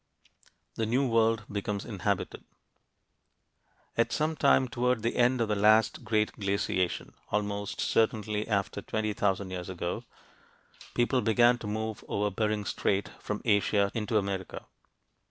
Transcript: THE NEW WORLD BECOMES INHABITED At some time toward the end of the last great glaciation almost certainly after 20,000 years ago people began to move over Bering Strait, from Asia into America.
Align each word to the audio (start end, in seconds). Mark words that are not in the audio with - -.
THE 0.77 0.87
NEW 0.87 1.05
WORLD 1.07 1.43
BECOMES 1.47 1.85
INHABITED 1.85 2.43
At 3.95 4.11
some 4.11 4.35
time 4.35 4.67
toward 4.67 5.03
the 5.03 5.15
end 5.15 5.39
of 5.41 5.47
the 5.47 5.55
last 5.55 6.03
great 6.03 6.31
glaciation 6.39 7.13
almost 7.29 7.79
certainly 7.79 8.47
after 8.47 8.81
20,000 8.81 9.51
years 9.51 9.69
ago 9.69 10.03
people 10.95 11.21
began 11.21 11.59
to 11.59 11.67
move 11.67 12.03
over 12.07 12.31
Bering 12.31 12.65
Strait, 12.65 13.11
from 13.19 13.43
Asia 13.45 13.91
into 13.93 14.17
America. 14.17 14.65